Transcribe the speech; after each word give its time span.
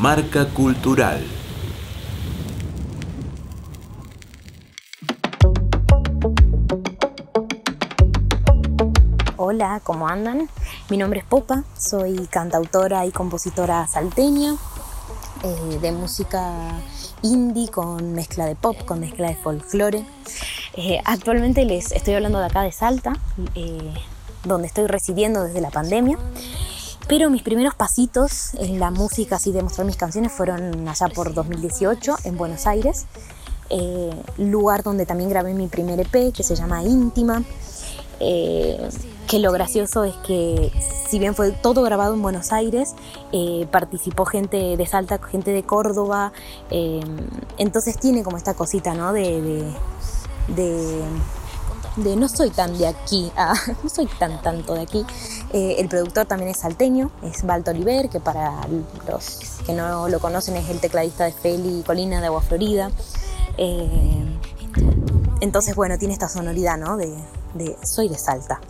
Marca 0.00 0.46
Cultural. 0.46 1.24
Hola, 9.36 9.80
¿cómo 9.84 10.08
andan? 10.08 10.48
Mi 10.90 10.96
nombre 10.96 11.20
es 11.20 11.24
Popa, 11.24 11.62
soy 11.78 12.26
cantautora 12.28 13.06
y 13.06 13.12
compositora 13.12 13.86
salteña 13.86 14.56
eh, 15.44 15.78
de 15.80 15.92
música 15.92 16.52
indie 17.22 17.68
con 17.68 18.14
mezcla 18.14 18.46
de 18.46 18.56
pop, 18.56 18.76
con 18.84 18.98
mezcla 18.98 19.28
de 19.28 19.36
folclore. 19.36 20.04
Eh, 20.76 21.00
actualmente 21.04 21.64
les 21.64 21.92
estoy 21.92 22.14
hablando 22.14 22.40
de 22.40 22.46
acá 22.46 22.62
de 22.62 22.72
Salta, 22.72 23.12
eh, 23.54 23.94
donde 24.42 24.66
estoy 24.66 24.88
residiendo 24.88 25.44
desde 25.44 25.60
la 25.60 25.70
pandemia. 25.70 26.18
Pero 27.08 27.30
mis 27.30 27.42
primeros 27.42 27.74
pasitos 27.74 28.54
en 28.54 28.80
la 28.80 28.90
música, 28.90 29.36
así 29.36 29.52
de 29.52 29.62
mostrar 29.62 29.86
mis 29.86 29.96
canciones, 29.96 30.32
fueron 30.32 30.88
allá 30.88 31.08
por 31.08 31.34
2018 31.34 32.16
en 32.24 32.36
Buenos 32.36 32.66
Aires, 32.66 33.06
lugar 34.38 34.82
donde 34.82 35.04
también 35.04 35.28
grabé 35.28 35.52
mi 35.52 35.66
primer 35.68 36.00
EP 36.00 36.32
que 36.32 36.42
se 36.42 36.54
llama 36.56 36.82
Íntima. 36.82 37.42
Eh, 38.20 38.88
que 39.28 39.38
lo 39.38 39.50
gracioso 39.52 40.04
es 40.04 40.14
que 40.26 40.72
si 41.08 41.18
bien 41.18 41.34
fue 41.34 41.50
todo 41.50 41.82
grabado 41.82 42.14
en 42.14 42.22
Buenos 42.22 42.52
Aires, 42.52 42.94
eh, 43.32 43.66
participó 43.70 44.24
gente 44.24 44.76
de 44.76 44.86
Salta, 44.86 45.18
gente 45.18 45.50
de 45.50 45.62
Córdoba, 45.62 46.32
eh, 46.70 47.00
entonces 47.58 47.98
tiene 47.98 48.22
como 48.22 48.36
esta 48.36 48.54
cosita, 48.54 48.94
¿no? 48.94 49.12
De, 49.12 49.64
de, 50.48 52.16
no 52.16 52.28
soy 52.28 52.50
tan 52.50 52.76
de 52.76 52.86
aquí, 52.86 53.32
ah, 53.36 53.54
no 53.82 53.88
soy 53.88 54.06
tan 54.18 54.40
tanto 54.42 54.74
de 54.74 54.82
aquí. 54.82 55.04
El 55.54 55.88
productor 55.88 56.26
también 56.26 56.50
es 56.50 56.58
salteño, 56.58 57.12
es 57.22 57.44
Balto 57.44 57.70
Oliver, 57.70 58.08
que 58.08 58.18
para 58.18 58.66
los 59.08 59.38
que 59.64 59.72
no 59.72 60.08
lo 60.08 60.18
conocen 60.18 60.56
es 60.56 60.68
el 60.68 60.80
tecladista 60.80 61.24
de 61.24 61.32
Feli 61.32 61.84
Colina 61.86 62.20
de 62.20 62.26
Agua 62.26 62.42
Florida. 62.42 62.90
entonces, 65.40 65.76
bueno, 65.76 65.96
tiene 65.96 66.12
esta 66.12 66.28
sonoridad, 66.28 66.76
¿no? 66.76 66.96
De, 66.96 67.14
soy 67.84 68.08
de 68.08 68.18
Salta. 68.18 68.60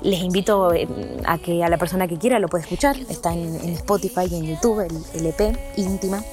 Les 0.00 0.20
invito 0.20 0.72
eh, 0.72 0.88
a 1.26 1.36
que 1.36 1.62
a 1.62 1.68
la 1.68 1.76
persona 1.76 2.08
que 2.08 2.16
quiera 2.16 2.38
lo 2.38 2.48
pueda 2.48 2.64
escuchar. 2.64 2.96
Está 3.10 3.34
en, 3.34 3.54
Spotify 3.74 4.26
y 4.30 4.36
en 4.36 4.44
YouTube, 4.46 4.80
el, 4.80 5.26
EP 5.26 5.58
íntima. 5.76 6.24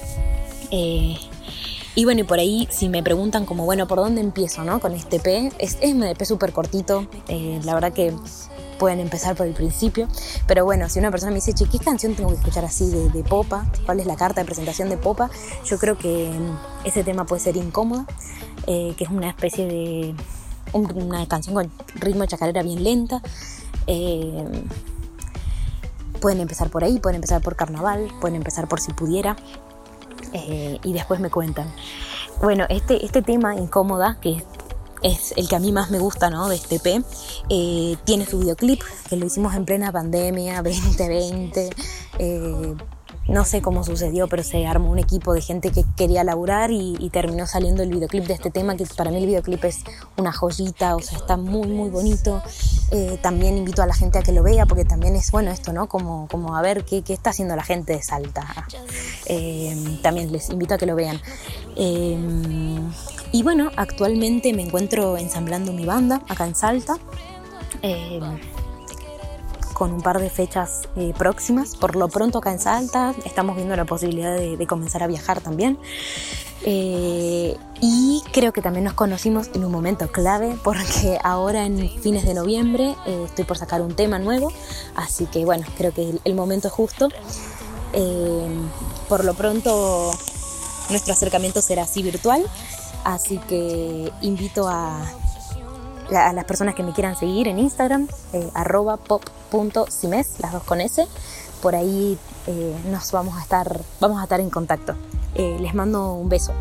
Eh, 0.70 1.14
y 1.94 2.04
bueno, 2.04 2.20
y 2.20 2.24
por 2.24 2.38
ahí, 2.38 2.68
si 2.70 2.88
me 2.88 3.02
preguntan 3.02 3.44
como, 3.44 3.66
bueno, 3.66 3.86
¿por 3.86 3.98
dónde 3.98 4.22
empiezo 4.22 4.64
no? 4.64 4.80
con 4.80 4.94
este 4.94 5.16
EP? 5.16 5.52
Es, 5.58 5.76
es 5.80 5.92
un 5.92 6.04
EP 6.04 6.24
súper 6.24 6.52
cortito. 6.52 7.06
Eh, 7.28 7.60
la 7.64 7.74
verdad 7.74 7.92
que 7.92 8.14
pueden 8.80 8.98
empezar 8.98 9.36
por 9.36 9.46
el 9.46 9.52
principio. 9.52 10.08
Pero 10.48 10.64
bueno, 10.64 10.88
si 10.88 10.98
una 10.98 11.10
persona 11.10 11.30
me 11.30 11.36
dice, 11.36 11.52
che, 11.52 11.66
¿qué 11.68 11.78
canción 11.78 12.14
tengo 12.14 12.30
que 12.30 12.36
escuchar 12.36 12.64
así 12.64 12.90
de, 12.90 13.22
Popa? 13.22 13.66
¿Cuál 13.84 14.00
es 14.00 14.06
la 14.06 14.16
carta 14.16 14.40
de 14.40 14.46
presentación 14.46 14.88
de 14.88 14.96
Popa? 14.96 15.30
Yo 15.66 15.78
creo 15.78 15.98
que 15.98 16.30
mm, 16.30 16.86
ese 16.86 17.04
tema 17.04 17.26
puede 17.26 17.42
ser 17.42 17.56
incómoda, 17.56 18.06
que 18.66 18.96
es 18.98 19.08
una 19.10 19.28
especie 19.28 19.66
de 19.66 20.14
una 20.72 21.26
canción 21.26 21.54
con 21.54 21.70
ritmo 21.96 22.22
de 22.22 22.28
chacarera 22.28 22.62
bien 22.62 22.82
lenta. 22.82 23.20
Eh, 23.86 24.64
pueden 26.20 26.40
empezar 26.40 26.70
por 26.70 26.82
ahí, 26.82 26.98
pueden 26.98 27.16
empezar 27.16 27.42
por 27.42 27.56
carnaval, 27.56 28.08
pueden 28.20 28.36
empezar 28.36 28.66
por 28.66 28.80
si 28.80 28.92
pudiera. 28.92 29.36
Eh, 30.32 30.78
y 30.84 30.92
después 30.92 31.20
me 31.20 31.28
cuentan. 31.28 31.70
Bueno, 32.40 32.64
este, 32.70 33.04
este 33.04 33.20
tema, 33.20 33.56
Incómoda, 33.56 34.18
que 34.20 34.42
es 35.02 35.32
el 35.36 35.48
que 35.48 35.56
a 35.56 35.58
mí 35.58 35.72
más 35.72 35.90
me 35.90 35.98
gusta 35.98 36.30
¿no? 36.30 36.48
de 36.48 36.56
este 36.56 36.78
P, 36.78 37.02
eh, 37.48 37.96
tiene 38.04 38.26
su 38.26 38.38
videoclip, 38.38 38.82
que 39.08 39.16
lo 39.16 39.26
hicimos 39.26 39.54
en 39.54 39.64
plena 39.64 39.92
pandemia 39.92 40.62
2020 40.62 41.70
no 43.30 43.44
sé 43.44 43.62
cómo 43.62 43.84
sucedió, 43.84 44.26
pero 44.28 44.42
se 44.42 44.66
armó 44.66 44.90
un 44.90 44.98
equipo 44.98 45.32
de 45.32 45.40
gente 45.40 45.70
que 45.70 45.84
quería 45.96 46.24
laburar 46.24 46.70
y, 46.72 47.10
terminó 47.10 47.46
saliendo 47.46 47.82
el 47.82 47.90
videoclip 47.90 48.26
de 48.26 48.34
este 48.34 48.50
tema, 48.50 48.76
que 48.76 48.84
para 48.96 49.10
mí 49.10 49.18
el 49.18 49.26
videoclip 49.26 49.64
es 49.64 49.78
una 50.16 50.32
joyita, 50.32 50.96
o 50.96 51.00
sea, 51.00 51.18
está 51.18 51.36
muy, 51.36 51.68
muy 51.68 51.90
bonito. 51.90 52.42
Eh, 52.90 53.18
también 53.22 53.56
invito 53.56 53.82
a 53.82 53.86
la 53.86 53.94
gente 53.94 54.18
a 54.18 54.22
que 54.22 54.32
lo 54.32 54.42
vea, 54.42 54.66
porque 54.66 54.84
también 54.84 55.16
es 55.16 55.30
bueno 55.30 55.50
esto, 55.50 55.72
¿no? 55.72 55.88
Como, 55.88 56.28
como 56.28 56.56
a 56.56 56.62
ver 56.62 56.84
qué, 56.84 57.02
está 57.08 57.30
haciendo 57.30 57.54
la 57.56 57.62
gente 57.62 57.94
de 57.94 58.02
Salta. 58.02 58.66
Eh, 59.26 59.98
también 60.02 60.32
les 60.32 60.50
invito 60.50 60.74
a 60.74 60.78
que 60.78 60.86
lo 60.86 60.94
vean. 60.94 61.20
Eh, 61.76 62.18
y 63.32 63.42
bueno, 63.42 63.70
actualmente 63.76 64.52
me 64.52 64.62
encuentro 64.62 65.16
ensamblando 65.16 65.72
mi 65.72 65.86
banda 65.86 66.22
acá 66.28 66.46
en 66.46 66.54
Salta 66.54 66.96
con 69.80 69.94
un 69.94 70.02
par 70.02 70.20
de 70.20 70.28
fechas 70.28 70.82
eh, 70.94 71.14
próximas. 71.16 71.74
Por 71.74 71.96
lo 71.96 72.08
pronto 72.08 72.36
acá 72.36 72.52
en 72.52 72.58
Salta 72.58 73.14
estamos 73.24 73.56
viendo 73.56 73.74
la 73.76 73.86
posibilidad 73.86 74.36
de, 74.36 74.66
comenzar 74.66 75.02
a 75.02 75.06
viajar 75.06 75.40
también. 75.40 75.78
Eh, 76.66 77.56
y 77.80 78.22
creo 78.30 78.52
que 78.52 78.60
también 78.60 78.84
nos 78.84 78.92
conocimos 78.92 79.48
en 79.54 79.64
un 79.64 79.72
momento 79.72 80.12
clave 80.12 80.54
porque 80.62 81.18
ahora 81.24 81.64
en 81.64 81.88
fines 81.88 82.26
de 82.26 82.34
noviembre 82.34 82.94
eh, 83.06 83.22
estoy 83.24 83.46
por 83.46 83.56
sacar 83.56 83.80
un 83.80 83.94
tema 83.96 84.18
nuevo, 84.18 84.52
así 84.96 85.24
que 85.24 85.46
bueno, 85.46 85.64
creo 85.78 85.94
que 85.94 86.10
el, 86.10 86.20
el 86.26 86.34
momento 86.34 86.68
es 86.68 86.74
justo. 86.74 87.08
por 89.08 89.24
lo 89.24 89.32
pronto 89.32 90.12
nuestro 90.90 91.14
acercamiento 91.14 91.62
será 91.62 91.84
así 91.84 92.02
virtual, 92.02 92.44
así 93.04 93.38
que 93.38 94.12
invito 94.22 94.68
a 94.68 95.02
las 96.10 96.44
personas 96.44 96.74
que 96.74 96.82
me 96.82 96.92
quieran 96.92 97.16
seguir 97.16 97.48
en 97.48 97.58
Instagram, 97.58 98.08
eh, 98.32 98.50
arroba 98.54 98.96
pop.cimes, 98.96 100.40
las 100.40 100.52
dos 100.52 100.62
con 100.64 100.80
S. 100.80 101.06
Por 101.62 101.74
ahí 101.74 102.18
eh, 102.46 102.76
nos 102.90 103.12
vamos 103.12 103.36
a 103.36 103.42
estar, 103.42 103.80
vamos 104.00 104.20
a 104.20 104.24
estar 104.24 104.40
en 104.40 104.50
contacto. 104.50 104.94
Eh, 105.34 105.56
les 105.60 105.74
mando 105.74 106.14
un 106.14 106.28
beso. 106.28 106.52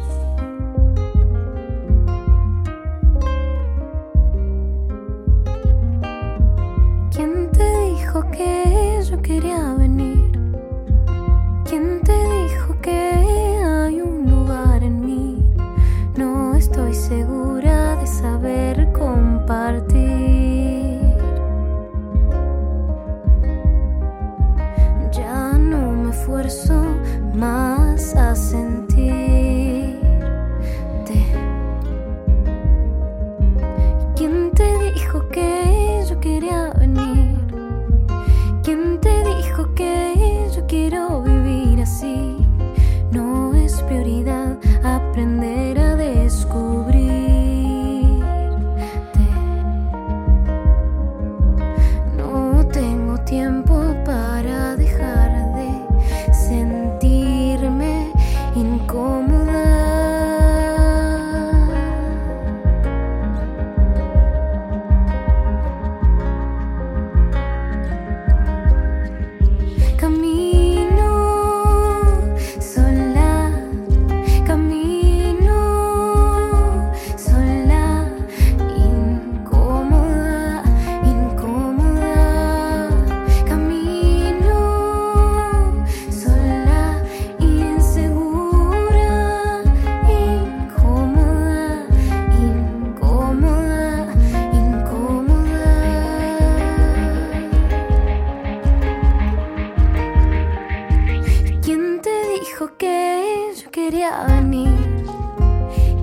¿Quién 7.11 7.49
te 7.51 7.79
dijo 7.91 8.29
que 8.31 9.03
yo 9.09 9.21
quería 9.21 9.68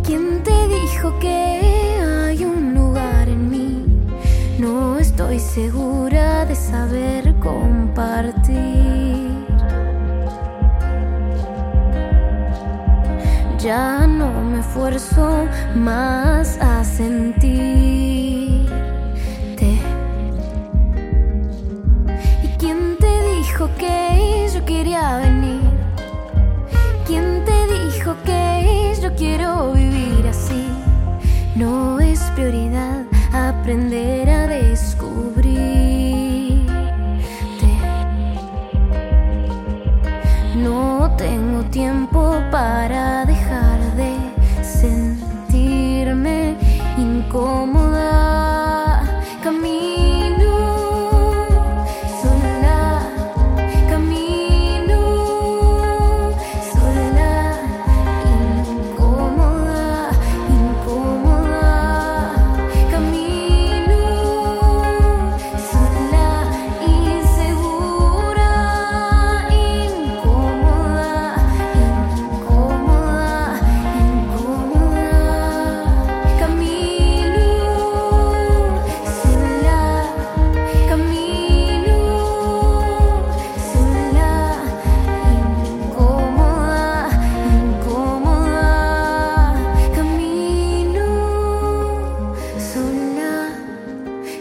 ¿Quién 0.05 0.43
te 0.43 0.67
dijo 0.67 1.17
que 1.21 1.29
hay 1.29 2.45
un 2.45 2.75
lugar 2.75 3.29
en 3.29 3.49
mí? 3.49 3.85
No 4.59 4.99
estoy 4.99 5.39
segura 5.39 6.45
de 6.47 6.57
saber 6.57 7.33
compartir. 7.39 9.31
Ya 13.61 14.05
no 14.09 14.33
me 14.43 14.59
esfuerzo 14.59 15.47
más 15.77 16.59
a 16.59 16.83
sentir 16.83 17.36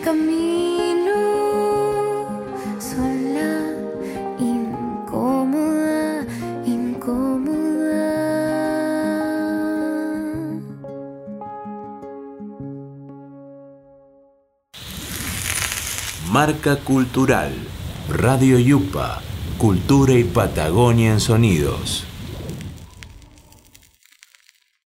camino 0.06 1.18
sola, 2.78 3.54
incómoda, 4.40 6.24
incómoda. 6.63 8.06
Marca 16.31 16.75
Cultural, 16.75 17.51
Radio 18.08 18.60
Yupa, 18.60 19.24
Cultura 19.58 20.13
y 20.13 20.24
Patagonia 20.24 21.13
en 21.13 21.19
Sonidos. 21.19 22.06